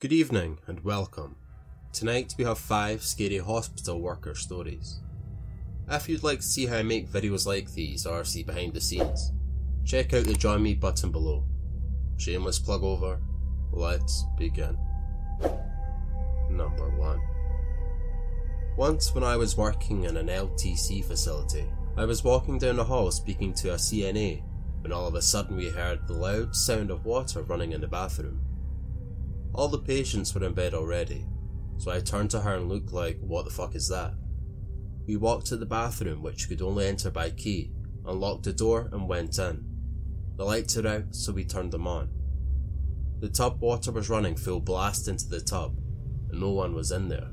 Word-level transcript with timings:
Good 0.00 0.12
evening 0.12 0.58
and 0.66 0.84
welcome. 0.84 1.36
Tonight 1.92 2.34
we 2.36 2.44
have 2.44 2.58
5 2.58 3.02
scary 3.02 3.38
hospital 3.38 4.02
worker 4.02 4.34
stories. 4.34 5.00
If 5.88 6.08
you'd 6.08 6.24
like 6.24 6.40
to 6.40 6.46
see 6.46 6.66
how 6.66 6.78
I 6.78 6.82
make 6.82 7.08
videos 7.08 7.46
like 7.46 7.72
these 7.72 8.04
or 8.04 8.24
see 8.24 8.42
behind 8.42 8.74
the 8.74 8.82
scenes, 8.82 9.32
check 9.86 10.12
out 10.12 10.24
the 10.24 10.34
join 10.34 10.62
me 10.62 10.74
button 10.74 11.10
below. 11.10 11.44
Shameless 12.18 12.58
plug 12.58 12.82
over, 12.82 13.18
let's 13.72 14.24
begin. 14.36 14.76
Number 16.50 16.90
1 16.90 17.22
Once 18.76 19.14
when 19.14 19.24
I 19.24 19.36
was 19.36 19.56
working 19.56 20.04
in 20.04 20.18
an 20.18 20.26
LTC 20.26 21.02
facility, 21.04 21.64
I 21.96 22.04
was 22.04 22.24
walking 22.24 22.58
down 22.58 22.76
the 22.76 22.84
hall 22.84 23.10
speaking 23.10 23.54
to 23.54 23.72
a 23.72 23.76
CNA 23.76 24.42
when 24.82 24.92
all 24.92 25.06
of 25.06 25.14
a 25.14 25.22
sudden 25.22 25.56
we 25.56 25.70
heard 25.70 26.06
the 26.06 26.14
loud 26.14 26.54
sound 26.54 26.90
of 26.90 27.06
water 27.06 27.42
running 27.42 27.72
in 27.72 27.80
the 27.80 27.88
bathroom. 27.88 28.40
All 29.54 29.68
the 29.68 29.78
patients 29.78 30.34
were 30.34 30.44
in 30.44 30.52
bed 30.52 30.74
already, 30.74 31.26
so 31.78 31.92
I 31.92 32.00
turned 32.00 32.30
to 32.32 32.40
her 32.40 32.56
and 32.56 32.68
looked 32.68 32.92
like, 32.92 33.18
what 33.20 33.44
the 33.44 33.52
fuck 33.52 33.76
is 33.76 33.88
that? 33.88 34.14
We 35.06 35.16
walked 35.16 35.46
to 35.46 35.56
the 35.56 35.66
bathroom, 35.66 36.22
which 36.22 36.48
could 36.48 36.60
only 36.60 36.86
enter 36.86 37.10
by 37.10 37.30
key, 37.30 37.72
unlocked 38.04 38.44
the 38.44 38.52
door 38.52 38.88
and 38.90 39.08
went 39.08 39.38
in. 39.38 39.64
The 40.36 40.44
lights 40.44 40.76
are 40.76 40.88
out, 40.88 41.14
so 41.14 41.32
we 41.32 41.44
turned 41.44 41.70
them 41.70 41.86
on. 41.86 42.08
The 43.20 43.28
tub 43.28 43.60
water 43.60 43.92
was 43.92 44.10
running 44.10 44.34
full 44.34 44.60
blast 44.60 45.06
into 45.06 45.28
the 45.28 45.40
tub, 45.40 45.76
and 46.30 46.40
no 46.40 46.50
one 46.50 46.74
was 46.74 46.90
in 46.90 47.08
there. 47.08 47.30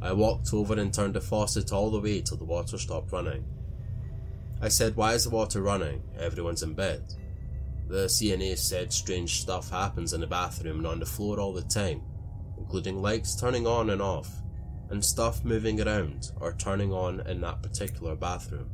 I 0.00 0.12
walked 0.12 0.54
over 0.54 0.74
and 0.74 0.92
turned 0.92 1.14
the 1.14 1.20
faucet 1.20 1.70
all 1.70 1.90
the 1.90 2.00
way 2.00 2.22
till 2.22 2.38
the 2.38 2.44
water 2.44 2.78
stopped 2.78 3.12
running. 3.12 3.44
I 4.60 4.68
said, 4.68 4.96
Why 4.96 5.12
is 5.12 5.24
the 5.24 5.30
water 5.30 5.60
running? 5.60 6.02
Everyone's 6.18 6.62
in 6.62 6.72
bed. 6.74 7.14
The 7.92 8.06
CNA 8.06 8.56
said 8.56 8.90
strange 8.90 9.42
stuff 9.42 9.68
happens 9.68 10.14
in 10.14 10.22
the 10.22 10.26
bathroom 10.26 10.78
and 10.78 10.86
on 10.86 10.98
the 10.98 11.04
floor 11.04 11.38
all 11.38 11.52
the 11.52 11.60
time, 11.60 12.00
including 12.56 13.02
lights 13.02 13.38
turning 13.38 13.66
on 13.66 13.90
and 13.90 14.00
off, 14.00 14.30
and 14.88 15.04
stuff 15.04 15.44
moving 15.44 15.78
around 15.78 16.30
or 16.40 16.54
turning 16.54 16.90
on 16.90 17.20
in 17.26 17.42
that 17.42 17.62
particular 17.62 18.16
bathroom. 18.16 18.70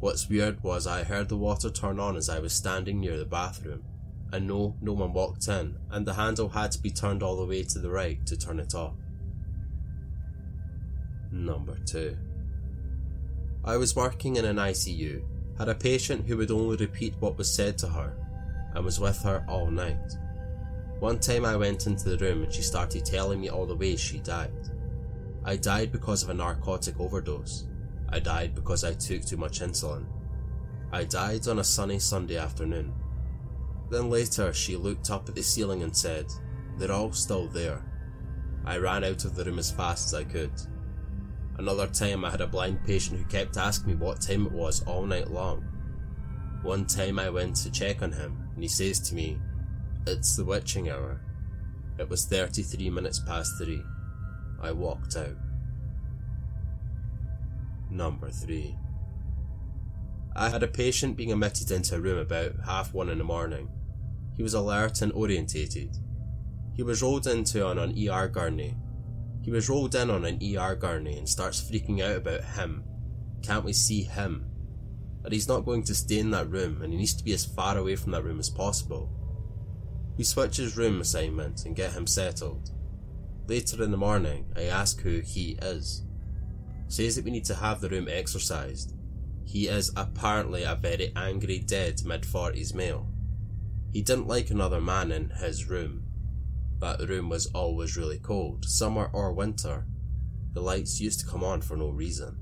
What's 0.00 0.26
weird 0.26 0.62
was 0.62 0.86
I 0.86 1.04
heard 1.04 1.28
the 1.28 1.36
water 1.36 1.68
turn 1.68 2.00
on 2.00 2.16
as 2.16 2.30
I 2.30 2.38
was 2.38 2.54
standing 2.54 2.98
near 2.98 3.18
the 3.18 3.26
bathroom, 3.26 3.84
and 4.32 4.46
no, 4.46 4.74
no 4.80 4.94
one 4.94 5.12
walked 5.12 5.46
in, 5.48 5.76
and 5.90 6.06
the 6.06 6.14
handle 6.14 6.48
had 6.48 6.72
to 6.72 6.80
be 6.80 6.90
turned 6.90 7.22
all 7.22 7.36
the 7.36 7.44
way 7.44 7.62
to 7.62 7.78
the 7.78 7.90
right 7.90 8.24
to 8.24 8.38
turn 8.38 8.58
it 8.58 8.74
off. 8.74 8.96
Number 11.30 11.76
2 11.84 12.16
I 13.66 13.76
was 13.76 13.94
working 13.94 14.36
in 14.36 14.46
an 14.46 14.56
ICU, 14.56 15.24
had 15.58 15.68
a 15.68 15.74
patient 15.74 16.26
who 16.26 16.36
would 16.36 16.50
only 16.50 16.76
repeat 16.76 17.14
what 17.20 17.38
was 17.38 17.52
said 17.52 17.78
to 17.78 17.88
her, 17.88 18.16
and 18.74 18.84
was 18.84 19.00
with 19.00 19.22
her 19.22 19.44
all 19.48 19.70
night. 19.70 20.16
One 20.98 21.18
time 21.18 21.44
I 21.44 21.56
went 21.56 21.86
into 21.86 22.10
the 22.10 22.24
room 22.24 22.44
and 22.44 22.52
she 22.52 22.62
started 22.62 23.04
telling 23.04 23.40
me 23.40 23.48
all 23.48 23.66
the 23.66 23.74
ways 23.74 24.00
she 24.00 24.18
died. 24.18 24.70
I 25.44 25.56
died 25.56 25.90
because 25.90 26.22
of 26.22 26.28
a 26.28 26.34
narcotic 26.34 27.00
overdose. 27.00 27.64
I 28.08 28.20
died 28.20 28.54
because 28.54 28.84
I 28.84 28.94
took 28.94 29.24
too 29.24 29.36
much 29.36 29.60
insulin. 29.60 30.06
I 30.92 31.04
died 31.04 31.48
on 31.48 31.58
a 31.58 31.64
sunny 31.64 31.98
Sunday 31.98 32.36
afternoon. 32.36 32.92
Then 33.90 34.10
later 34.10 34.52
she 34.52 34.76
looked 34.76 35.10
up 35.10 35.28
at 35.28 35.34
the 35.34 35.42
ceiling 35.42 35.82
and 35.82 35.96
said, 35.96 36.26
They're 36.78 36.92
all 36.92 37.12
still 37.12 37.48
there. 37.48 37.82
I 38.64 38.76
ran 38.76 39.02
out 39.02 39.24
of 39.24 39.34
the 39.34 39.44
room 39.44 39.58
as 39.58 39.72
fast 39.72 40.06
as 40.06 40.14
I 40.14 40.24
could. 40.24 40.52
Another 41.62 41.86
time 41.86 42.24
I 42.24 42.30
had 42.30 42.40
a 42.40 42.48
blind 42.48 42.82
patient 42.84 43.20
who 43.20 43.24
kept 43.26 43.56
asking 43.56 43.86
me 43.86 43.94
what 43.94 44.20
time 44.20 44.46
it 44.46 44.52
was 44.52 44.82
all 44.82 45.06
night 45.06 45.30
long. 45.30 45.60
One 46.62 46.86
time 46.86 47.20
I 47.20 47.30
went 47.30 47.54
to 47.58 47.70
check 47.70 48.02
on 48.02 48.10
him 48.10 48.48
and 48.52 48.64
he 48.64 48.68
says 48.68 48.98
to 48.98 49.14
me, 49.14 49.38
It's 50.04 50.34
the 50.34 50.44
witching 50.44 50.90
hour. 50.90 51.20
It 52.00 52.08
was 52.08 52.26
33 52.26 52.90
minutes 52.90 53.20
past 53.20 53.58
3. 53.58 53.80
I 54.60 54.72
walked 54.72 55.14
out. 55.14 55.36
Number 57.92 58.28
3 58.28 58.76
I 60.34 60.48
had 60.48 60.64
a 60.64 60.66
patient 60.66 61.16
being 61.16 61.30
admitted 61.30 61.70
into 61.70 61.94
a 61.94 62.00
room 62.00 62.18
about 62.18 62.54
half 62.66 62.92
one 62.92 63.08
in 63.08 63.18
the 63.18 63.24
morning. 63.24 63.70
He 64.36 64.42
was 64.42 64.54
alert 64.54 65.00
and 65.00 65.12
orientated. 65.12 65.96
He 66.74 66.82
was 66.82 67.02
rolled 67.02 67.28
into 67.28 67.64
on 67.64 67.78
an 67.78 67.96
ER 67.96 68.26
gurney 68.26 68.74
he 69.42 69.50
was 69.50 69.68
rolled 69.68 69.94
in 69.94 70.08
on 70.08 70.24
an 70.24 70.38
ER 70.42 70.76
gurney 70.76 71.18
and 71.18 71.28
starts 71.28 71.60
freaking 71.60 72.00
out 72.00 72.16
about 72.16 72.44
him. 72.44 72.84
Can't 73.42 73.64
we 73.64 73.72
see 73.72 74.02
him? 74.02 74.46
That 75.22 75.32
he's 75.32 75.48
not 75.48 75.64
going 75.64 75.82
to 75.84 75.94
stay 75.94 76.20
in 76.20 76.30
that 76.30 76.50
room 76.50 76.80
and 76.82 76.92
he 76.92 76.98
needs 76.98 77.14
to 77.14 77.24
be 77.24 77.32
as 77.32 77.44
far 77.44 77.76
away 77.76 77.96
from 77.96 78.12
that 78.12 78.24
room 78.24 78.38
as 78.38 78.48
possible. 78.48 79.10
We 80.16 80.24
switch 80.24 80.58
his 80.58 80.76
room 80.76 81.00
assignment 81.00 81.64
and 81.64 81.74
get 81.74 81.92
him 81.92 82.06
settled. 82.06 82.70
Later 83.48 83.82
in 83.82 83.90
the 83.90 83.96
morning, 83.96 84.46
I 84.56 84.64
ask 84.64 85.00
who 85.00 85.20
he 85.20 85.58
is. 85.60 86.04
Says 86.86 87.16
that 87.16 87.24
we 87.24 87.30
need 87.30 87.44
to 87.46 87.54
have 87.54 87.80
the 87.80 87.88
room 87.88 88.08
exorcised. 88.08 88.94
He 89.44 89.66
is 89.66 89.92
apparently 89.96 90.62
a 90.62 90.76
very 90.76 91.12
angry 91.16 91.58
dead 91.58 92.04
mid 92.04 92.22
40s 92.22 92.74
male. 92.74 93.08
He 93.92 94.02
didn't 94.02 94.28
like 94.28 94.50
another 94.50 94.80
man 94.80 95.10
in 95.10 95.30
his 95.30 95.68
room 95.68 96.01
that 96.82 97.08
room 97.08 97.28
was 97.28 97.46
always 97.54 97.96
really 97.96 98.18
cold, 98.18 98.64
summer 98.64 99.08
or 99.12 99.32
winter. 99.32 99.86
The 100.52 100.60
lights 100.60 101.00
used 101.00 101.20
to 101.20 101.26
come 101.26 101.44
on 101.44 101.62
for 101.62 101.76
no 101.76 101.90
reason. 101.90 102.36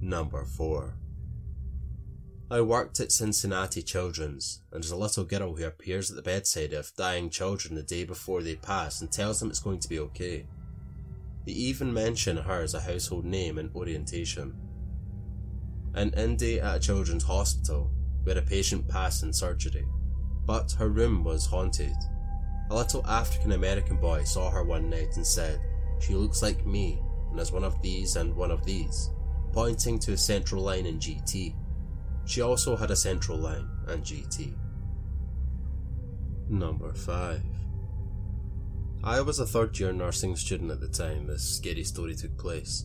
Number 0.00 0.44
4 0.44 0.94
I 2.52 2.60
worked 2.60 3.00
at 3.00 3.10
Cincinnati 3.10 3.82
Children's, 3.82 4.62
and 4.70 4.82
there's 4.82 4.92
a 4.92 4.96
little 4.96 5.24
girl 5.24 5.56
who 5.56 5.64
appears 5.64 6.08
at 6.08 6.16
the 6.16 6.22
bedside 6.22 6.72
of 6.72 6.94
dying 6.96 7.30
children 7.30 7.74
the 7.74 7.82
day 7.82 8.04
before 8.04 8.42
they 8.42 8.54
pass 8.54 9.00
and 9.00 9.10
tells 9.10 9.40
them 9.40 9.50
it's 9.50 9.58
going 9.58 9.80
to 9.80 9.88
be 9.88 9.98
okay. 9.98 10.46
They 11.44 11.52
even 11.52 11.92
mention 11.92 12.36
her 12.36 12.62
as 12.62 12.74
a 12.74 12.80
household 12.80 13.24
name 13.24 13.58
and 13.58 13.74
orientation. 13.74 14.54
An 15.94 16.12
Indy 16.16 16.60
at 16.60 16.76
a 16.76 16.80
children's 16.80 17.24
hospital, 17.24 17.90
where 18.22 18.38
a 18.38 18.42
patient 18.42 18.86
passed 18.86 19.24
in 19.24 19.32
surgery 19.32 19.84
but 20.46 20.72
her 20.72 20.88
room 20.88 21.24
was 21.24 21.46
haunted. 21.46 21.96
A 22.70 22.74
little 22.74 23.06
African 23.06 23.52
American 23.52 23.96
boy 23.96 24.24
saw 24.24 24.50
her 24.50 24.64
one 24.64 24.88
night 24.88 25.16
and 25.16 25.26
said, 25.26 25.60
She 26.00 26.14
looks 26.14 26.42
like 26.42 26.66
me, 26.66 27.00
and 27.30 27.40
is 27.40 27.52
one 27.52 27.64
of 27.64 27.80
these 27.82 28.16
and 28.16 28.34
one 28.34 28.50
of 28.50 28.64
these, 28.64 29.10
pointing 29.52 29.98
to 30.00 30.12
a 30.12 30.16
central 30.16 30.62
line 30.62 30.86
in 30.86 30.98
GT. 30.98 31.54
She 32.24 32.40
also 32.40 32.76
had 32.76 32.90
a 32.90 32.96
central 32.96 33.38
line 33.38 33.68
and 33.88 34.04
GT. 34.04 34.54
Number 36.48 36.92
5 36.92 37.42
I 39.04 39.20
was 39.20 39.40
a 39.40 39.46
third 39.46 39.78
year 39.80 39.92
nursing 39.92 40.36
student 40.36 40.70
at 40.70 40.80
the 40.80 40.88
time 40.88 41.26
this 41.26 41.56
scary 41.56 41.82
story 41.82 42.14
took 42.14 42.38
place. 42.38 42.84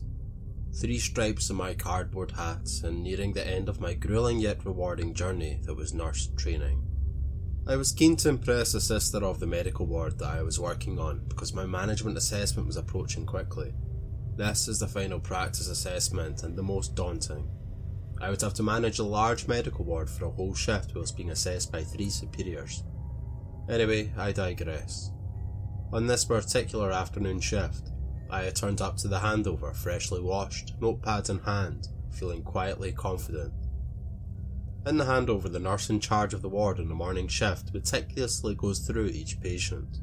Three 0.74 0.98
stripes 0.98 1.48
on 1.50 1.56
my 1.56 1.74
cardboard 1.74 2.32
hat, 2.32 2.68
and 2.82 3.04
nearing 3.04 3.32
the 3.32 3.46
end 3.46 3.68
of 3.68 3.80
my 3.80 3.94
grueling 3.94 4.40
yet 4.40 4.64
rewarding 4.64 5.14
journey 5.14 5.60
that 5.62 5.74
was 5.74 5.94
nurse 5.94 6.30
training. 6.36 6.87
I 7.68 7.76
was 7.76 7.92
keen 7.92 8.16
to 8.16 8.30
impress 8.30 8.72
the 8.72 8.80
sister 8.80 9.18
of 9.18 9.40
the 9.40 9.46
medical 9.46 9.84
ward 9.84 10.18
that 10.18 10.34
I 10.34 10.42
was 10.42 10.58
working 10.58 10.98
on 10.98 11.20
because 11.28 11.52
my 11.52 11.66
management 11.66 12.16
assessment 12.16 12.66
was 12.66 12.78
approaching 12.78 13.26
quickly. 13.26 13.74
This 14.36 14.68
is 14.68 14.78
the 14.78 14.88
final 14.88 15.20
practice 15.20 15.68
assessment 15.68 16.44
and 16.44 16.56
the 16.56 16.62
most 16.62 16.94
daunting. 16.94 17.46
I 18.22 18.30
would 18.30 18.40
have 18.40 18.54
to 18.54 18.62
manage 18.62 19.00
a 19.00 19.04
large 19.04 19.46
medical 19.46 19.84
ward 19.84 20.08
for 20.08 20.24
a 20.24 20.30
whole 20.30 20.54
shift 20.54 20.94
whilst 20.94 21.14
being 21.14 21.30
assessed 21.30 21.70
by 21.70 21.84
three 21.84 22.08
superiors. 22.08 22.84
Anyway, 23.68 24.12
I 24.16 24.32
digress. 24.32 25.10
On 25.92 26.06
this 26.06 26.24
particular 26.24 26.90
afternoon 26.90 27.38
shift, 27.38 27.90
I 28.30 28.44
had 28.44 28.56
turned 28.56 28.80
up 28.80 28.96
to 28.98 29.08
the 29.08 29.18
handover 29.18 29.76
freshly 29.76 30.22
washed, 30.22 30.72
notepad 30.80 31.28
in 31.28 31.40
hand, 31.40 31.88
feeling 32.12 32.42
quietly 32.42 32.92
confident. 32.92 33.52
In 34.86 34.96
the 34.96 35.04
handover, 35.04 35.52
the 35.52 35.58
nurse 35.58 35.90
in 35.90 36.00
charge 36.00 36.32
of 36.32 36.40
the 36.40 36.48
ward 36.48 36.78
on 36.78 36.88
the 36.88 36.94
morning 36.94 37.28
shift 37.28 37.74
meticulously 37.74 38.54
goes 38.54 38.78
through 38.78 39.06
each 39.06 39.40
patient. 39.40 39.98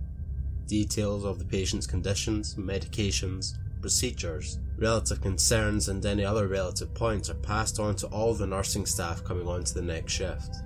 Details 0.68 1.24
of 1.24 1.40
the 1.40 1.46
patient's 1.46 1.88
conditions, 1.88 2.56
medications, 2.56 3.54
procedures, 3.82 4.60
relative 4.78 5.22
concerns, 5.22 5.90
and 5.90 6.06
any 6.06 6.26
other 6.26 6.48
relative 6.48 6.94
points 6.94 7.30
are 7.30 7.36
passed 7.36 7.80
on 7.80 7.96
to 7.96 8.08
all 8.08 8.34
the 8.34 8.46
nursing 8.46 8.86
staff 8.86 9.24
coming 9.24 9.48
on 9.48 9.64
to 9.64 9.74
the 9.74 9.82
next 9.82 10.12
shift. 10.14 10.58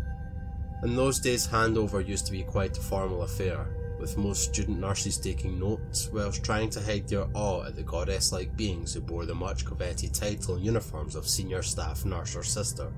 In 0.83 0.95
those 0.95 1.19
days, 1.19 1.47
handover 1.47 2.05
used 2.05 2.25
to 2.25 2.31
be 2.31 2.43
quite 2.43 2.77
a 2.77 2.81
formal 2.81 3.23
affair, 3.23 3.67
with 3.99 4.17
most 4.17 4.43
student 4.45 4.79
nurses 4.79 5.17
taking 5.17 5.59
notes 5.59 6.09
whilst 6.13 6.43
trying 6.43 6.69
to 6.69 6.81
hide 6.81 7.07
their 7.07 7.27
awe 7.33 7.65
at 7.65 7.75
the 7.75 7.83
goddess 7.83 8.31
like 8.31 8.55
beings 8.55 8.93
who 8.93 9.01
bore 9.01 9.25
the 9.25 9.35
much 9.35 9.65
coveted 9.65 10.13
title 10.13 10.55
and 10.55 10.65
uniforms 10.65 11.15
of 11.15 11.27
senior 11.27 11.61
staff 11.61 12.05
nurse 12.05 12.35
or 12.35 12.43
sister. 12.43 12.91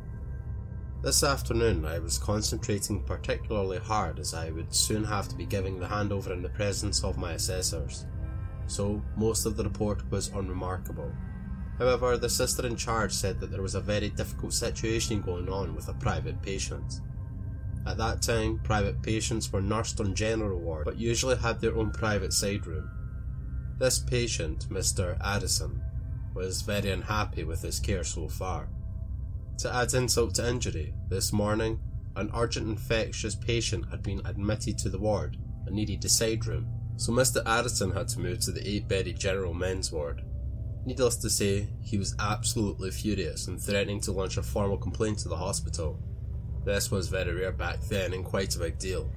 This 1.03 1.23
afternoon 1.23 1.83
I 1.83 1.97
was 1.97 2.19
concentrating 2.19 3.01
particularly 3.01 3.79
hard 3.79 4.19
as 4.19 4.35
I 4.35 4.51
would 4.51 4.71
soon 4.71 5.03
have 5.03 5.27
to 5.29 5.35
be 5.35 5.47
giving 5.47 5.79
the 5.79 5.87
handover 5.87 6.29
in 6.29 6.43
the 6.43 6.49
presence 6.49 7.03
of 7.03 7.17
my 7.17 7.31
assessors, 7.33 8.05
so 8.67 9.01
most 9.17 9.47
of 9.47 9.57
the 9.57 9.63
report 9.63 10.03
was 10.11 10.27
unremarkable. 10.27 11.11
However, 11.79 12.17
the 12.17 12.29
sister 12.29 12.67
in 12.67 12.75
charge 12.75 13.13
said 13.13 13.39
that 13.39 13.49
there 13.49 13.63
was 13.63 13.73
a 13.73 13.81
very 13.81 14.09
difficult 14.09 14.53
situation 14.53 15.21
going 15.21 15.49
on 15.49 15.73
with 15.73 15.87
a 15.87 15.93
private 15.95 16.39
patient. 16.43 17.01
At 17.87 17.97
that 17.97 18.21
time, 18.21 18.59
private 18.59 19.01
patients 19.01 19.51
were 19.51 19.59
nursed 19.59 19.99
on 19.99 20.13
general 20.13 20.59
ward, 20.59 20.85
but 20.85 20.99
usually 20.99 21.35
had 21.35 21.59
their 21.59 21.75
own 21.75 21.89
private 21.89 22.31
side 22.31 22.67
room. 22.67 22.91
This 23.79 23.97
patient, 23.97 24.69
Mr. 24.69 25.17
Addison, 25.19 25.81
was 26.35 26.61
very 26.61 26.91
unhappy 26.91 27.43
with 27.43 27.63
his 27.63 27.79
care 27.79 28.03
so 28.03 28.27
far. 28.27 28.69
To 29.61 29.71
add 29.71 29.93
insult 29.93 30.33
to 30.35 30.49
injury, 30.49 30.91
this 31.07 31.31
morning, 31.31 31.79
an 32.15 32.31
urgent 32.33 32.67
infectious 32.67 33.35
patient 33.35 33.85
had 33.91 34.01
been 34.01 34.19
admitted 34.25 34.79
to 34.79 34.89
the 34.89 34.97
ward 34.97 35.37
and 35.67 35.75
needed 35.75 36.03
a 36.03 36.09
side 36.09 36.47
room, 36.47 36.67
so 36.97 37.11
Mr. 37.11 37.45
Addison 37.45 37.91
had 37.91 38.07
to 38.07 38.19
move 38.19 38.39
to 38.39 38.51
the 38.51 38.67
eight 38.67 38.87
bedded 38.87 39.19
general 39.19 39.53
men's 39.53 39.91
ward. 39.91 40.23
Needless 40.83 41.17
to 41.17 41.29
say, 41.29 41.67
he 41.79 41.99
was 41.99 42.15
absolutely 42.17 42.89
furious 42.89 43.47
and 43.47 43.61
threatening 43.61 44.01
to 44.01 44.11
launch 44.11 44.37
a 44.37 44.41
formal 44.41 44.79
complaint 44.79 45.19
to 45.19 45.29
the 45.29 45.37
hospital. 45.37 45.99
This 46.65 46.89
was 46.89 47.07
very 47.07 47.31
rare 47.31 47.51
back 47.51 47.81
then 47.81 48.13
and 48.13 48.25
quite 48.25 48.55
a 48.55 48.59
big 48.59 48.79
deal. 48.79 49.11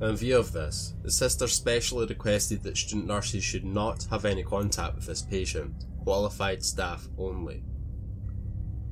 In 0.00 0.16
view 0.16 0.38
of 0.38 0.52
this, 0.52 0.94
the 1.02 1.10
sister 1.10 1.46
specially 1.46 2.06
requested 2.06 2.62
that 2.62 2.78
student 2.78 3.08
nurses 3.08 3.44
should 3.44 3.66
not 3.66 4.04
have 4.04 4.24
any 4.24 4.42
contact 4.42 4.94
with 4.94 5.04
this 5.04 5.20
patient, 5.20 5.84
qualified 6.02 6.64
staff 6.64 7.06
only. 7.18 7.62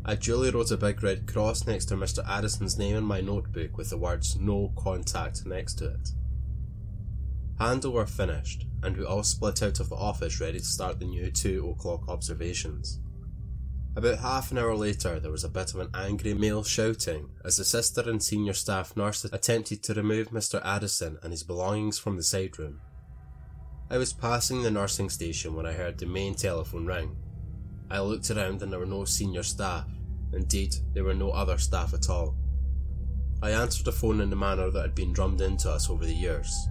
I 0.09 0.15
duly 0.15 0.51
wrote 0.51 0.71
a 0.71 0.79
big 0.79 1.03
red 1.03 1.31
cross 1.31 1.67
next 1.67 1.85
to 1.87 1.95
Mr. 1.95 2.27
Addison's 2.27 2.79
name 2.79 2.97
in 2.97 3.05
my 3.05 3.21
notebook 3.21 3.77
with 3.77 3.91
the 3.91 3.99
words 3.99 4.37
no 4.41 4.73
contact 4.75 5.45
next 5.45 5.75
to 5.75 5.89
it. 5.89 6.13
Handover 7.61 8.09
finished, 8.09 8.65
and 8.83 8.97
we 8.97 9.05
all 9.05 9.23
split 9.23 9.63
out 9.63 9.81
of 9.81 9.91
the 9.91 9.97
office 9.97 10.41
ready 10.41 10.61
to 10.61 10.65
start 10.65 10.99
the 10.99 11.05
new 11.05 11.31
2 11.31 11.75
o'clock 11.77 12.09
observations. 12.09 13.01
About 13.97 14.21
half 14.21 14.51
an 14.51 14.57
hour 14.57 14.75
later, 14.75 15.21
there 15.21 15.31
was 15.31 15.45
a 15.45 15.51
bit 15.51 15.75
of 15.75 15.81
an 15.81 15.91
angry 15.93 16.33
male 16.33 16.65
shouting 16.65 17.29
as 17.45 17.59
the 17.59 17.65
sister 17.67 18.01
and 18.09 18.23
senior 18.23 18.55
staff 18.55 18.97
nurse 18.97 19.27
attempted 19.27 19.83
to 19.83 19.93
remove 19.93 20.31
Mr. 20.31 20.65
Addison 20.65 21.19
and 21.23 21.33
his 21.33 21.43
belongings 21.43 21.99
from 21.99 22.17
the 22.17 22.23
side 22.23 22.59
room. 22.59 22.81
I 23.91 23.99
was 23.99 24.15
passing 24.15 24.63
the 24.63 24.71
nursing 24.71 25.11
station 25.11 25.55
when 25.55 25.67
I 25.67 25.73
heard 25.73 25.99
the 25.99 26.07
main 26.07 26.35
telephone 26.35 26.87
ring. 26.87 27.15
I 27.91 28.01
looked 28.01 28.31
around 28.31 28.63
and 28.63 28.73
there 28.73 28.81
were 28.81 28.87
no 28.87 29.05
senior 29.05 29.43
staff. 29.43 29.85
Indeed, 30.33 30.77
there 30.93 31.05
were 31.05 31.15
no 31.15 31.31
other 31.31 31.59
staff 31.59 31.95
at 31.95 32.11
all. 32.11 32.37
I 33.43 33.51
answered 33.51 33.85
the 33.85 33.93
phone 33.93 34.21
in 34.21 34.31
the 34.31 34.37
manner 34.37 34.71
that 34.71 34.83
had 34.83 34.95
been 34.95 35.13
drummed 35.13 35.41
into 35.41 35.71
us 35.71 35.89
over 35.89 36.05
the 36.05 36.13
years. 36.13 36.69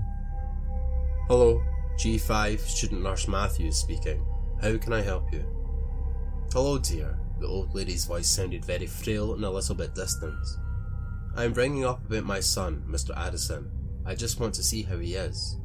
Hello, 1.27 1.63
G5, 1.97 2.59
Student 2.59 3.03
Nurse 3.03 3.27
Matthews 3.27 3.77
speaking. 3.77 4.25
How 4.61 4.77
can 4.77 4.93
I 4.93 5.01
help 5.01 5.31
you? 5.33 5.45
Hello, 6.53 6.77
dear. 6.77 7.17
The 7.39 7.47
old 7.47 7.73
lady's 7.73 8.05
voice 8.05 8.27
sounded 8.27 8.65
very 8.65 8.87
frail 8.87 9.33
and 9.33 9.43
a 9.43 9.49
little 9.49 9.75
bit 9.75 9.95
distant. 9.95 10.45
I'm 11.35 11.53
ringing 11.53 11.85
up 11.85 12.05
about 12.05 12.23
my 12.23 12.39
son, 12.39 12.83
Mr. 12.89 13.15
Addison. 13.15 13.71
I 14.05 14.15
just 14.15 14.39
want 14.39 14.55
to 14.55 14.63
see 14.63 14.83
how 14.83 14.97
he 14.97 15.15
is. 15.15 15.57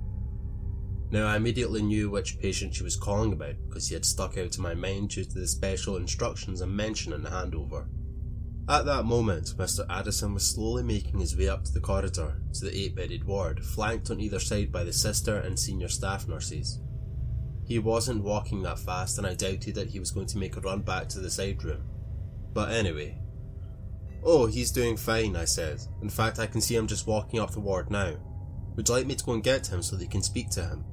Now, 1.12 1.26
I 1.26 1.36
immediately 1.36 1.82
knew 1.82 2.08
which 2.08 2.38
patient 2.40 2.74
she 2.74 2.82
was 2.82 2.96
calling 2.96 3.34
about 3.34 3.56
because 3.68 3.86
he 3.86 3.92
had 3.94 4.06
stuck 4.06 4.38
out 4.38 4.50
to 4.52 4.62
my 4.62 4.72
mind 4.72 5.10
due 5.10 5.24
to 5.24 5.34
the 5.38 5.46
special 5.46 5.98
instructions 5.98 6.62
and 6.62 6.74
mention 6.74 7.12
in 7.12 7.22
the 7.22 7.28
handover. 7.28 7.86
At 8.66 8.86
that 8.86 9.04
moment, 9.04 9.54
Mr. 9.58 9.84
Addison 9.90 10.32
was 10.32 10.48
slowly 10.48 10.82
making 10.82 11.20
his 11.20 11.36
way 11.36 11.48
up 11.48 11.64
to 11.64 11.72
the 11.72 11.80
corridor 11.80 12.40
to 12.54 12.64
the 12.64 12.74
eight 12.74 12.96
bedded 12.96 13.24
ward, 13.24 13.62
flanked 13.62 14.10
on 14.10 14.20
either 14.20 14.40
side 14.40 14.72
by 14.72 14.84
the 14.84 14.92
sister 14.92 15.36
and 15.36 15.58
senior 15.58 15.88
staff 15.88 16.26
nurses. 16.26 16.80
He 17.66 17.78
wasn't 17.78 18.24
walking 18.24 18.62
that 18.62 18.78
fast, 18.78 19.18
and 19.18 19.26
I 19.26 19.34
doubted 19.34 19.74
that 19.74 19.90
he 19.90 20.00
was 20.00 20.12
going 20.12 20.28
to 20.28 20.38
make 20.38 20.56
a 20.56 20.60
run 20.60 20.80
back 20.80 21.10
to 21.10 21.20
the 21.20 21.30
side 21.30 21.62
room. 21.62 21.82
But 22.54 22.70
anyway. 22.70 23.18
Oh, 24.24 24.46
he's 24.46 24.72
doing 24.72 24.96
fine, 24.96 25.36
I 25.36 25.44
said. 25.44 25.82
In 26.00 26.08
fact, 26.08 26.38
I 26.38 26.46
can 26.46 26.62
see 26.62 26.74
him 26.74 26.86
just 26.86 27.06
walking 27.06 27.38
up 27.38 27.50
the 27.50 27.60
ward 27.60 27.90
now. 27.90 28.14
Would 28.76 28.88
you 28.88 28.94
like 28.94 29.06
me 29.06 29.14
to 29.14 29.24
go 29.24 29.34
and 29.34 29.42
get 29.42 29.66
him 29.66 29.82
so 29.82 29.96
that 29.96 30.04
you 30.04 30.08
can 30.08 30.22
speak 30.22 30.48
to 30.50 30.62
him? 30.62 30.84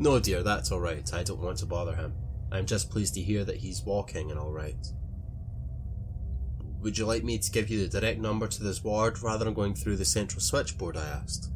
No, 0.00 0.20
dear, 0.20 0.44
that's 0.44 0.70
alright. 0.70 1.12
I 1.12 1.24
don't 1.24 1.42
want 1.42 1.58
to 1.58 1.66
bother 1.66 1.96
him. 1.96 2.14
I'm 2.52 2.66
just 2.66 2.88
pleased 2.88 3.14
to 3.14 3.20
hear 3.20 3.44
that 3.44 3.56
he's 3.56 3.82
walking 3.82 4.30
and 4.30 4.38
alright. 4.38 4.86
Would 6.80 6.96
you 6.96 7.04
like 7.04 7.24
me 7.24 7.36
to 7.38 7.50
give 7.50 7.68
you 7.68 7.80
the 7.86 8.00
direct 8.00 8.20
number 8.20 8.46
to 8.46 8.62
this 8.62 8.84
ward 8.84 9.20
rather 9.20 9.44
than 9.44 9.54
going 9.54 9.74
through 9.74 9.96
the 9.96 10.04
central 10.04 10.40
switchboard? 10.40 10.96
I 10.96 11.04
asked. 11.04 11.50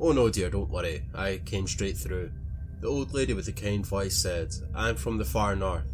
Oh 0.00 0.12
no, 0.12 0.30
dear, 0.30 0.48
don't 0.48 0.70
worry. 0.70 1.04
I 1.14 1.42
came 1.44 1.66
straight 1.66 1.98
through. 1.98 2.32
The 2.80 2.88
old 2.88 3.12
lady 3.12 3.34
with 3.34 3.44
the 3.44 3.52
kind 3.52 3.86
voice 3.86 4.16
said, 4.16 4.54
I'm 4.74 4.96
from 4.96 5.18
the 5.18 5.24
far 5.26 5.54
north. 5.54 5.92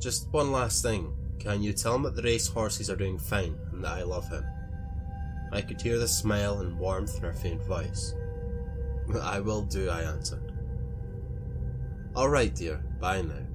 Just 0.00 0.28
one 0.32 0.50
last 0.50 0.82
thing. 0.82 1.14
Can 1.38 1.62
you 1.62 1.72
tell 1.72 1.94
him 1.94 2.02
that 2.02 2.16
the 2.16 2.22
race 2.22 2.48
horses 2.48 2.90
are 2.90 2.96
doing 2.96 3.18
fine 3.18 3.56
and 3.70 3.84
that 3.84 3.98
I 3.98 4.02
love 4.02 4.28
him? 4.28 4.44
I 5.52 5.60
could 5.60 5.80
hear 5.80 5.98
the 5.98 6.08
smile 6.08 6.58
and 6.58 6.76
warmth 6.76 7.16
in 7.16 7.22
her 7.22 7.32
faint 7.32 7.62
voice. 7.62 8.14
I 9.22 9.38
will 9.38 9.62
do, 9.62 9.88
I 9.88 10.02
answered. 10.02 10.57
Alright, 12.18 12.56
dear. 12.56 12.78
Bye 12.98 13.22
now. 13.22 13.46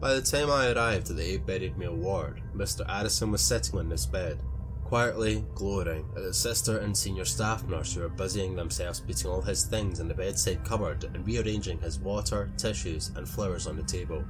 By 0.00 0.14
the 0.14 0.20
time 0.20 0.50
I 0.50 0.72
arrived 0.72 1.10
at 1.10 1.16
the 1.16 1.22
eight 1.22 1.46
bedded 1.46 1.78
male 1.78 1.94
ward, 1.94 2.42
Mr. 2.56 2.84
Addison 2.88 3.30
was 3.30 3.40
sitting 3.40 3.78
on 3.78 3.88
his 3.88 4.04
bed, 4.04 4.40
quietly 4.82 5.44
gloating 5.54 6.06
at 6.16 6.24
the 6.24 6.34
sister 6.34 6.78
and 6.78 6.96
senior 6.96 7.24
staff 7.24 7.62
nurse 7.68 7.94
who 7.94 8.00
were 8.00 8.08
busying 8.08 8.56
themselves 8.56 8.98
putting 8.98 9.30
all 9.30 9.40
his 9.40 9.62
things 9.62 10.00
in 10.00 10.08
the 10.08 10.14
bedside 10.14 10.64
cupboard 10.64 11.04
and 11.04 11.24
rearranging 11.24 11.78
his 11.78 12.00
water, 12.00 12.50
tissues, 12.56 13.12
and 13.14 13.28
flowers 13.28 13.68
on 13.68 13.76
the 13.76 13.84
table. 13.84 14.24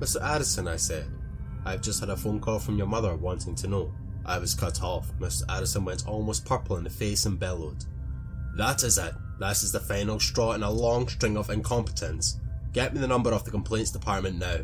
Mr. 0.00 0.22
Addison, 0.22 0.66
I 0.66 0.76
said, 0.76 1.04
I've 1.66 1.82
just 1.82 2.00
had 2.00 2.08
a 2.08 2.16
phone 2.16 2.40
call 2.40 2.60
from 2.60 2.78
your 2.78 2.86
mother 2.86 3.14
wanting 3.14 3.56
to 3.56 3.68
know. 3.68 3.92
I 4.24 4.38
was 4.38 4.54
cut 4.54 4.82
off. 4.82 5.12
Mr. 5.18 5.42
Addison 5.50 5.84
went 5.84 6.08
almost 6.08 6.46
purple 6.46 6.78
in 6.78 6.84
the 6.84 6.88
face 6.88 7.26
and 7.26 7.38
bellowed. 7.38 7.84
That 8.56 8.82
is 8.84 8.96
it. 8.96 9.12
This 9.42 9.64
is 9.64 9.72
the 9.72 9.80
final 9.80 10.20
straw 10.20 10.52
in 10.52 10.62
a 10.62 10.70
long 10.70 11.08
string 11.08 11.36
of 11.36 11.50
incompetence. 11.50 12.38
Get 12.72 12.94
me 12.94 13.00
the 13.00 13.08
number 13.08 13.32
of 13.32 13.44
the 13.44 13.50
complaints 13.50 13.90
department 13.90 14.38
now. 14.38 14.58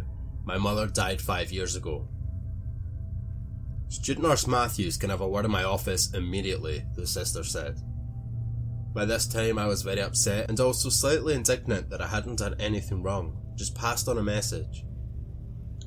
My 0.44 0.56
mother 0.56 0.86
died 0.86 1.20
five 1.20 1.50
years 1.50 1.74
ago. 1.74 2.06
Student 3.88 4.28
Nurse 4.28 4.46
Matthews 4.46 4.96
can 4.96 5.10
have 5.10 5.20
a 5.20 5.28
word 5.28 5.44
in 5.44 5.50
my 5.50 5.64
office 5.64 6.14
immediately, 6.14 6.84
the 6.94 7.08
sister 7.08 7.42
said. 7.42 7.80
By 8.94 9.04
this 9.04 9.26
time 9.26 9.58
I 9.58 9.66
was 9.66 9.82
very 9.82 10.00
upset 10.00 10.48
and 10.48 10.60
also 10.60 10.90
slightly 10.90 11.34
indignant 11.34 11.90
that 11.90 12.00
I 12.00 12.06
hadn't 12.06 12.38
done 12.38 12.54
anything 12.60 13.02
wrong, 13.02 13.36
just 13.56 13.74
passed 13.74 14.08
on 14.08 14.16
a 14.16 14.22
message. 14.22 14.84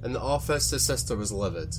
In 0.03 0.11
the 0.11 0.19
office 0.19 0.69
the 0.69 0.79
sister 0.79 1.15
was 1.15 1.31
livid. 1.31 1.73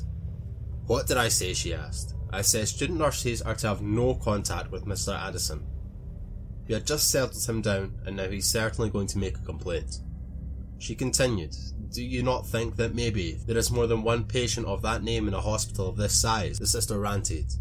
What 0.86 1.06
did 1.06 1.18
I 1.18 1.28
say? 1.28 1.52
she 1.52 1.74
asked. 1.74 2.14
I 2.32 2.40
said 2.40 2.68
student 2.68 2.98
nurses 2.98 3.42
are 3.42 3.54
to 3.56 3.68
have 3.68 3.82
no 3.82 4.14
contact 4.14 4.72
with 4.72 4.86
Mr. 4.86 5.14
Addison. 5.14 5.66
We 6.66 6.74
had 6.74 6.86
just 6.86 7.10
settled 7.10 7.44
him 7.48 7.62
down 7.62 7.98
and 8.06 8.16
now 8.16 8.28
he's 8.28 8.48
certainly 8.48 8.90
going 8.90 9.08
to 9.08 9.18
make 9.18 9.36
a 9.36 9.42
complaint. 9.42 9.98
She 10.78 10.94
continued, 10.94 11.54
do 11.92 12.02
you 12.02 12.22
not 12.22 12.46
think 12.46 12.76
that 12.76 12.94
maybe 12.94 13.38
there 13.46 13.56
is 13.56 13.70
more 13.70 13.86
than 13.86 14.02
one 14.02 14.24
patient 14.24 14.66
of 14.66 14.82
that 14.82 15.02
name 15.02 15.28
in 15.28 15.34
a 15.34 15.40
hospital 15.40 15.88
of 15.88 15.96
this 15.96 16.20
size? 16.20 16.58
The 16.58 16.66
sister 16.66 16.98
ranted. 16.98 17.52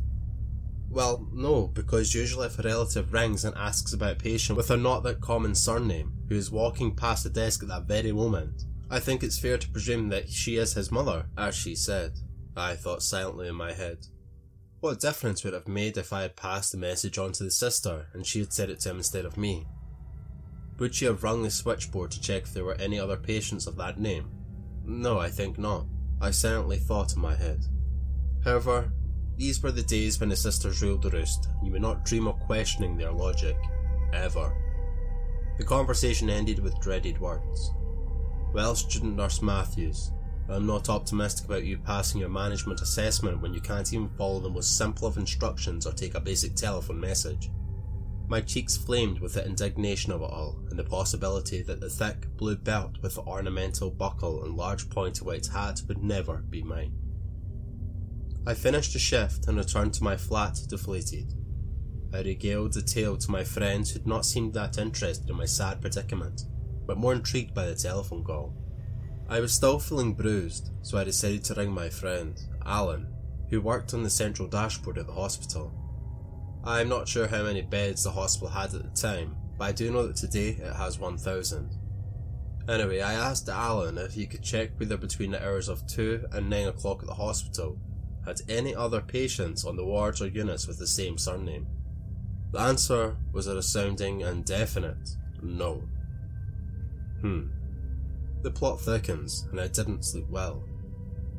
Well, 0.89 1.27
no, 1.31 1.67
because 1.67 2.13
usually 2.13 2.47
if 2.47 2.59
a 2.59 2.63
relative 2.63 3.13
rings 3.13 3.45
and 3.45 3.55
asks 3.55 3.93
about 3.93 4.13
a 4.13 4.15
patient 4.15 4.57
with 4.57 4.69
a 4.71 4.77
not 4.77 5.03
that 5.03 5.21
common 5.21 5.55
surname 5.55 6.13
who 6.27 6.35
is 6.35 6.51
walking 6.51 6.95
past 6.95 7.23
the 7.23 7.29
desk 7.29 7.63
at 7.63 7.69
that 7.69 7.83
very 7.83 8.11
moment, 8.11 8.63
I 8.89 8.99
think 8.99 9.23
it's 9.23 9.39
fair 9.39 9.57
to 9.57 9.69
presume 9.69 10.09
that 10.09 10.29
she 10.29 10.57
is 10.57 10.73
his 10.73 10.91
mother, 10.91 11.27
as 11.37 11.55
she 11.55 11.75
said. 11.75 12.11
I 12.57 12.75
thought 12.75 13.03
silently 13.03 13.47
in 13.47 13.55
my 13.55 13.71
head. 13.71 13.99
What 14.81 14.99
difference 14.99 15.43
would 15.43 15.53
it 15.53 15.57
have 15.57 15.67
made 15.67 15.95
if 15.95 16.11
I 16.11 16.23
had 16.23 16.35
passed 16.35 16.71
the 16.71 16.77
message 16.79 17.19
on 17.19 17.33
to 17.33 17.43
the 17.43 17.51
sister 17.51 18.07
and 18.13 18.25
she 18.25 18.39
had 18.39 18.51
said 18.51 18.71
it 18.71 18.79
to 18.81 18.89
him 18.89 18.97
instead 18.97 19.25
of 19.25 19.37
me? 19.37 19.67
Would 20.79 20.95
she 20.95 21.05
have 21.05 21.23
rung 21.23 21.43
the 21.43 21.51
switchboard 21.51 22.09
to 22.11 22.19
check 22.19 22.43
if 22.43 22.53
there 22.55 22.63
were 22.63 22.81
any 22.81 22.99
other 22.99 23.15
patients 23.15 23.67
of 23.67 23.77
that 23.77 23.99
name? 23.99 24.31
No, 24.83 25.19
I 25.19 25.29
think 25.29 25.59
not. 25.59 25.85
I 26.19 26.31
silently 26.31 26.77
thought 26.77 27.13
in 27.13 27.21
my 27.21 27.35
head. 27.35 27.63
However, 28.43 28.91
these 29.37 29.61
were 29.61 29.71
the 29.71 29.83
days 29.83 30.19
when 30.19 30.29
the 30.29 30.35
sisters 30.35 30.81
ruled 30.81 31.03
the 31.03 31.11
roost, 31.11 31.47
and 31.57 31.67
you 31.67 31.73
would 31.73 31.81
not 31.83 32.03
dream 32.03 32.27
of 32.27 32.39
questioning 32.39 32.97
their 32.97 33.11
logic. 33.11 33.57
Ever. 34.13 34.51
The 35.59 35.63
conversation 35.63 36.27
ended 36.27 36.57
with 36.57 36.79
dreaded 36.79 37.19
words. 37.19 37.71
Well, 38.51 38.73
student 38.73 39.15
nurse 39.15 39.43
Matthews, 39.43 40.11
I'm 40.51 40.67
not 40.67 40.89
optimistic 40.89 41.45
about 41.45 41.63
you 41.63 41.77
passing 41.77 42.19
your 42.19 42.29
management 42.29 42.81
assessment 42.81 43.41
when 43.41 43.53
you 43.53 43.61
can't 43.61 43.91
even 43.93 44.09
follow 44.17 44.41
the 44.41 44.49
most 44.49 44.77
simple 44.77 45.07
of 45.07 45.17
instructions 45.17 45.87
or 45.87 45.93
take 45.93 46.13
a 46.13 46.19
basic 46.19 46.55
telephone 46.55 46.99
message. 46.99 47.49
My 48.27 48.41
cheeks 48.41 48.75
flamed 48.75 49.19
with 49.19 49.33
the 49.33 49.45
indignation 49.45 50.11
of 50.11 50.21
it 50.21 50.29
all, 50.29 50.59
and 50.69 50.77
the 50.77 50.83
possibility 50.83 51.61
that 51.63 51.79
the 51.79 51.89
thick 51.89 52.27
blue 52.35 52.57
belt 52.57 52.97
with 53.01 53.15
the 53.15 53.21
ornamental 53.21 53.91
buckle 53.91 54.43
and 54.43 54.57
large 54.57 54.89
pointy 54.89 55.23
white 55.23 55.47
hat 55.47 55.81
would 55.87 56.03
never 56.03 56.37
be 56.49 56.63
mine. 56.63 56.93
I 58.45 58.53
finished 58.53 58.93
the 58.93 58.99
shift 58.99 59.47
and 59.47 59.57
returned 59.57 59.93
to 59.95 60.03
my 60.03 60.17
flat 60.17 60.59
deflated. 60.67 61.33
I 62.13 62.21
regaled 62.21 62.73
the 62.73 62.81
tale 62.81 63.15
to 63.17 63.31
my 63.31 63.43
friends 63.43 63.91
who 63.91 63.99
had 63.99 64.07
not 64.07 64.25
seemed 64.25 64.53
that 64.55 64.77
interested 64.77 65.29
in 65.29 65.37
my 65.37 65.45
sad 65.45 65.79
predicament, 65.79 66.43
but 66.85 66.97
more 66.97 67.13
intrigued 67.13 67.53
by 67.53 67.67
the 67.67 67.75
telephone 67.75 68.23
call. 68.23 68.53
I 69.31 69.39
was 69.39 69.53
still 69.53 69.79
feeling 69.79 70.13
bruised, 70.13 70.71
so 70.81 70.97
I 70.97 71.05
decided 71.05 71.45
to 71.45 71.53
ring 71.53 71.71
my 71.71 71.87
friend, 71.87 72.37
Alan, 72.65 73.07
who 73.49 73.61
worked 73.61 73.93
on 73.93 74.03
the 74.03 74.09
central 74.09 74.45
dashboard 74.45 74.97
at 74.97 75.07
the 75.07 75.13
hospital. 75.13 75.71
I'm 76.65 76.89
not 76.89 77.07
sure 77.07 77.27
how 77.27 77.43
many 77.43 77.61
beds 77.61 78.03
the 78.03 78.11
hospital 78.11 78.49
had 78.49 78.73
at 78.73 78.83
the 78.83 79.01
time, 79.01 79.37
but 79.57 79.69
I 79.69 79.71
do 79.71 79.89
know 79.89 80.05
that 80.05 80.17
today 80.17 80.49
it 80.61 80.75
has 80.75 80.99
1,000. 80.99 81.69
Anyway, 82.67 82.99
I 82.99 83.13
asked 83.13 83.47
Alan 83.47 83.97
if 83.97 84.15
he 84.15 84.27
could 84.27 84.43
check 84.43 84.77
whether 84.77 84.97
between 84.97 85.31
the 85.31 85.41
hours 85.41 85.69
of 85.69 85.87
2 85.87 86.25
and 86.33 86.49
9 86.49 86.67
o'clock 86.67 87.01
at 87.01 87.07
the 87.07 87.13
hospital 87.13 87.79
had 88.25 88.41
any 88.49 88.75
other 88.75 88.99
patients 88.99 89.63
on 89.63 89.77
the 89.77 89.85
wards 89.85 90.21
or 90.21 90.27
units 90.27 90.67
with 90.67 90.77
the 90.77 90.85
same 90.85 91.17
surname. 91.17 91.67
The 92.51 92.59
answer 92.59 93.15
was 93.31 93.47
a 93.47 93.55
resounding 93.55 94.23
and 94.23 94.43
definite 94.43 95.09
no. 95.41 95.83
Hmm. 97.21 97.60
The 98.41 98.51
plot 98.51 98.81
thickens, 98.81 99.45
and 99.51 99.59
I 99.59 99.67
didn't 99.67 100.03
sleep 100.03 100.27
well. 100.29 100.63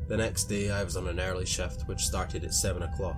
The 0.06 0.16
next 0.16 0.44
day 0.44 0.70
I 0.70 0.84
was 0.84 0.96
on 0.96 1.08
an 1.08 1.18
early 1.18 1.46
shift 1.46 1.88
which 1.88 2.00
started 2.00 2.44
at 2.44 2.54
7 2.54 2.82
o'clock. 2.82 3.16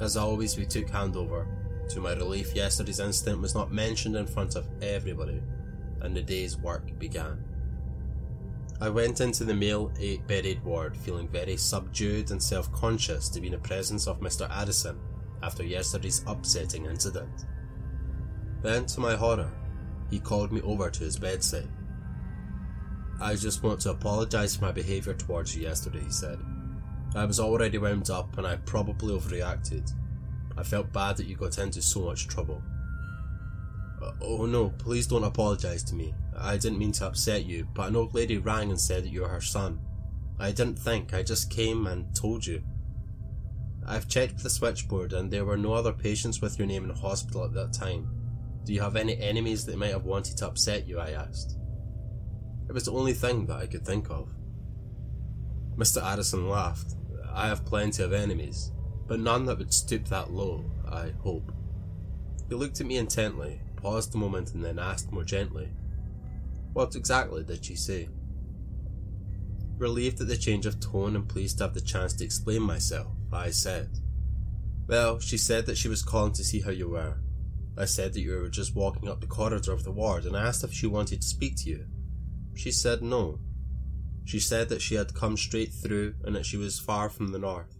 As 0.00 0.16
always, 0.16 0.56
we 0.56 0.66
took 0.66 0.86
handover. 0.86 1.46
To 1.90 2.00
my 2.00 2.12
relief, 2.14 2.54
yesterday's 2.54 3.00
incident 3.00 3.40
was 3.40 3.54
not 3.54 3.72
mentioned 3.72 4.16
in 4.16 4.26
front 4.26 4.56
of 4.56 4.66
everybody, 4.82 5.40
and 6.00 6.14
the 6.14 6.22
day's 6.22 6.56
work 6.56 6.98
began. 6.98 7.44
I 8.80 8.88
went 8.88 9.20
into 9.20 9.44
the 9.44 9.54
male 9.54 9.92
8 9.98 10.26
bedded 10.26 10.64
ward 10.64 10.96
feeling 10.96 11.28
very 11.28 11.56
subdued 11.56 12.30
and 12.30 12.42
self 12.42 12.72
conscious 12.72 13.28
to 13.30 13.40
be 13.40 13.46
in 13.46 13.52
the 13.52 13.58
presence 13.58 14.06
of 14.06 14.20
Mr. 14.20 14.48
Addison 14.50 14.98
after 15.42 15.64
yesterday's 15.64 16.24
upsetting 16.26 16.86
incident. 16.86 17.46
Then, 18.62 18.86
to 18.86 19.00
my 19.00 19.14
horror, 19.14 19.50
he 20.10 20.18
called 20.18 20.52
me 20.52 20.60
over 20.62 20.90
to 20.90 21.04
his 21.04 21.18
bedside. 21.18 21.68
I 23.20 23.34
just 23.34 23.64
want 23.64 23.80
to 23.80 23.90
apologise 23.90 24.56
for 24.56 24.66
my 24.66 24.72
behaviour 24.72 25.12
towards 25.12 25.56
you 25.56 25.62
yesterday, 25.62 26.00
he 26.00 26.10
said. 26.10 26.38
I 27.16 27.24
was 27.24 27.40
already 27.40 27.78
wound 27.78 28.10
up 28.10 28.38
and 28.38 28.46
I 28.46 28.56
probably 28.56 29.12
overreacted. 29.12 29.90
I 30.56 30.62
felt 30.62 30.92
bad 30.92 31.16
that 31.16 31.26
you 31.26 31.34
got 31.34 31.58
into 31.58 31.82
so 31.82 32.02
much 32.02 32.28
trouble. 32.28 32.62
Uh, 34.00 34.12
oh 34.20 34.46
no, 34.46 34.70
please 34.70 35.08
don't 35.08 35.24
apologise 35.24 35.82
to 35.84 35.96
me. 35.96 36.14
I 36.36 36.56
didn't 36.56 36.78
mean 36.78 36.92
to 36.92 37.06
upset 37.06 37.44
you, 37.44 37.66
but 37.74 37.88
an 37.88 37.96
old 37.96 38.14
lady 38.14 38.38
rang 38.38 38.70
and 38.70 38.80
said 38.80 39.04
that 39.04 39.12
you 39.12 39.22
were 39.22 39.28
her 39.28 39.40
son. 39.40 39.80
I 40.38 40.52
didn't 40.52 40.78
think, 40.78 41.12
I 41.12 41.24
just 41.24 41.50
came 41.50 41.88
and 41.88 42.14
told 42.14 42.46
you. 42.46 42.62
I've 43.84 44.06
checked 44.06 44.42
the 44.42 44.50
switchboard 44.50 45.12
and 45.12 45.28
there 45.28 45.44
were 45.44 45.56
no 45.56 45.72
other 45.72 45.92
patients 45.92 46.40
with 46.40 46.56
your 46.58 46.68
name 46.68 46.84
in 46.84 46.90
hospital 46.90 47.44
at 47.44 47.54
that 47.54 47.72
time. 47.72 48.08
Do 48.64 48.72
you 48.72 48.80
have 48.80 48.96
any 48.96 49.18
enemies 49.18 49.64
that 49.66 49.78
might 49.78 49.92
have 49.92 50.04
wanted 50.04 50.36
to 50.36 50.46
upset 50.46 50.86
you? 50.86 51.00
I 51.00 51.10
asked. 51.10 51.56
It 52.68 52.72
was 52.72 52.84
the 52.84 52.92
only 52.92 53.14
thing 53.14 53.46
that 53.46 53.56
I 53.56 53.66
could 53.66 53.84
think 53.84 54.10
of. 54.10 54.28
Mr. 55.76 56.02
Addison 56.02 56.48
laughed. 56.48 56.94
I 57.32 57.46
have 57.46 57.64
plenty 57.64 58.02
of 58.02 58.12
enemies, 58.12 58.72
but 59.06 59.20
none 59.20 59.46
that 59.46 59.58
would 59.58 59.72
stoop 59.72 60.06
that 60.06 60.32
low, 60.32 60.64
I 60.86 61.12
hope. 61.22 61.52
He 62.48 62.54
looked 62.54 62.80
at 62.80 62.86
me 62.86 62.96
intently, 62.96 63.60
paused 63.76 64.14
a 64.14 64.18
moment, 64.18 64.54
and 64.54 64.64
then 64.64 64.78
asked 64.78 65.12
more 65.12 65.24
gently, 65.24 65.68
What 66.72 66.96
exactly 66.96 67.44
did 67.44 67.64
she 67.64 67.76
say? 67.76 68.08
Relieved 69.78 70.20
at 70.20 70.26
the 70.26 70.36
change 70.36 70.66
of 70.66 70.80
tone 70.80 71.14
and 71.14 71.28
pleased 71.28 71.58
to 71.58 71.64
have 71.64 71.74
the 71.74 71.80
chance 71.80 72.12
to 72.14 72.24
explain 72.24 72.62
myself, 72.62 73.12
I 73.32 73.50
said, 73.50 73.88
Well, 74.88 75.20
she 75.20 75.38
said 75.38 75.66
that 75.66 75.78
she 75.78 75.88
was 75.88 76.02
calling 76.02 76.32
to 76.32 76.44
see 76.44 76.60
how 76.60 76.70
you 76.70 76.88
were. 76.88 77.18
I 77.76 77.84
said 77.84 78.12
that 78.14 78.20
you 78.20 78.32
were 78.32 78.48
just 78.48 78.74
walking 78.74 79.08
up 79.08 79.20
the 79.20 79.26
corridor 79.26 79.72
of 79.72 79.84
the 79.84 79.92
ward 79.92 80.24
and 80.24 80.34
asked 80.34 80.64
if 80.64 80.72
she 80.72 80.88
wanted 80.88 81.22
to 81.22 81.28
speak 81.28 81.56
to 81.58 81.70
you. 81.70 81.86
She 82.58 82.72
said 82.72 83.02
no. 83.02 83.38
She 84.24 84.40
said 84.40 84.68
that 84.68 84.82
she 84.82 84.96
had 84.96 85.14
come 85.14 85.36
straight 85.36 85.72
through 85.72 86.14
and 86.24 86.34
that 86.34 86.44
she 86.44 86.56
was 86.56 86.80
far 86.80 87.08
from 87.08 87.28
the 87.28 87.38
north. 87.38 87.78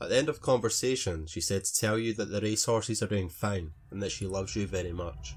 At 0.00 0.08
the 0.08 0.16
end 0.16 0.30
of 0.30 0.40
conversation, 0.40 1.26
she 1.26 1.42
said 1.42 1.64
to 1.66 1.74
tell 1.78 1.98
you 1.98 2.14
that 2.14 2.30
the 2.30 2.40
racehorses 2.40 3.02
are 3.02 3.06
doing 3.06 3.28
fine 3.28 3.72
and 3.90 4.02
that 4.02 4.10
she 4.10 4.26
loves 4.26 4.56
you 4.56 4.66
very 4.66 4.94
much. 4.94 5.36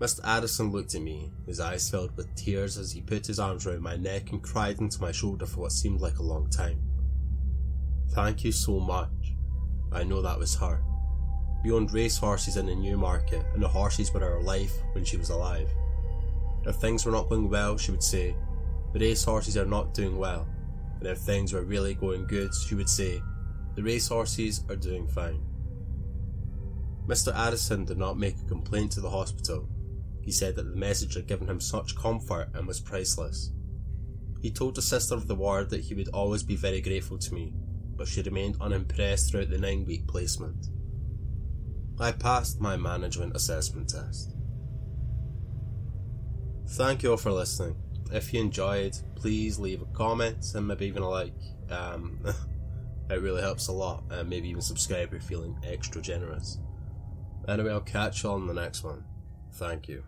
Mr. 0.00 0.18
Addison 0.24 0.72
looked 0.72 0.96
at 0.96 1.02
me, 1.02 1.30
his 1.46 1.60
eyes 1.60 1.88
filled 1.88 2.16
with 2.16 2.34
tears 2.34 2.78
as 2.78 2.90
he 2.90 3.00
put 3.00 3.28
his 3.28 3.38
arms 3.38 3.64
round 3.64 3.80
my 3.80 3.94
neck 3.94 4.32
and 4.32 4.42
cried 4.42 4.80
into 4.80 5.00
my 5.00 5.12
shoulder 5.12 5.46
for 5.46 5.60
what 5.60 5.72
seemed 5.72 6.00
like 6.00 6.18
a 6.18 6.22
long 6.22 6.50
time. 6.50 6.82
Thank 8.10 8.42
you 8.42 8.50
so 8.50 8.80
much. 8.80 9.36
I 9.92 10.02
know 10.02 10.20
that 10.20 10.38
was 10.38 10.56
her. 10.56 10.82
We 11.62 11.70
owned 11.70 11.94
racehorses 11.94 12.56
in 12.56 12.66
the 12.66 12.74
Newmarket, 12.74 13.46
and 13.54 13.62
the 13.62 13.68
horses 13.68 14.12
were 14.12 14.24
our 14.24 14.42
life 14.42 14.72
when 14.94 15.04
she 15.04 15.16
was 15.16 15.30
alive. 15.30 15.70
If 16.66 16.76
things 16.76 17.04
were 17.04 17.12
not 17.12 17.28
going 17.28 17.48
well, 17.48 17.76
she 17.78 17.90
would 17.90 18.02
say, 18.02 18.36
The 18.92 19.00
racehorses 19.00 19.56
are 19.56 19.66
not 19.66 19.94
doing 19.94 20.18
well. 20.18 20.46
And 20.98 21.08
if 21.08 21.18
things 21.18 21.52
were 21.52 21.62
really 21.62 21.94
going 21.94 22.26
good, 22.26 22.52
she 22.54 22.74
would 22.74 22.88
say, 22.88 23.22
The 23.74 23.82
racehorses 23.82 24.64
are 24.68 24.76
doing 24.76 25.06
fine. 25.06 25.44
Mr. 27.06 27.34
Addison 27.34 27.86
did 27.86 27.96
not 27.96 28.18
make 28.18 28.36
a 28.38 28.48
complaint 28.48 28.92
to 28.92 29.00
the 29.00 29.10
hospital. 29.10 29.66
He 30.20 30.30
said 30.30 30.56
that 30.56 30.64
the 30.64 30.76
message 30.76 31.14
had 31.14 31.26
given 31.26 31.48
him 31.48 31.60
such 31.60 31.96
comfort 31.96 32.50
and 32.52 32.66
was 32.66 32.80
priceless. 32.80 33.50
He 34.42 34.50
told 34.50 34.74
the 34.74 34.82
sister 34.82 35.14
of 35.14 35.26
the 35.26 35.34
ward 35.34 35.70
that 35.70 35.84
he 35.84 35.94
would 35.94 36.08
always 36.08 36.42
be 36.42 36.54
very 36.54 36.82
grateful 36.82 37.18
to 37.18 37.34
me, 37.34 37.54
but 37.96 38.06
she 38.06 38.20
remained 38.20 38.56
unimpressed 38.60 39.30
throughout 39.30 39.48
the 39.48 39.58
nine 39.58 39.86
week 39.86 40.06
placement. 40.06 40.66
I 41.98 42.12
passed 42.12 42.60
my 42.60 42.76
management 42.76 43.34
assessment 43.34 43.88
test. 43.88 44.34
Thank 46.68 47.02
you 47.02 47.12
all 47.12 47.16
for 47.16 47.32
listening. 47.32 47.76
If 48.12 48.32
you 48.32 48.40
enjoyed, 48.40 48.96
please 49.16 49.58
leave 49.58 49.82
a 49.82 49.86
comment 49.86 50.52
and 50.54 50.66
maybe 50.66 50.86
even 50.86 51.02
a 51.02 51.08
like. 51.08 51.34
Um, 51.70 52.20
it 53.10 53.20
really 53.20 53.42
helps 53.42 53.68
a 53.68 53.72
lot, 53.72 54.04
and 54.10 54.28
maybe 54.28 54.48
even 54.48 54.62
subscribe 54.62 55.08
if 55.08 55.12
you're 55.12 55.20
feeling 55.20 55.56
extra 55.64 56.00
generous. 56.00 56.58
Anyway, 57.48 57.72
I'll 57.72 57.80
catch 57.80 58.22
you 58.22 58.30
on 58.30 58.46
the 58.46 58.54
next 58.54 58.84
one. 58.84 59.04
Thank 59.52 59.88
you. 59.88 60.04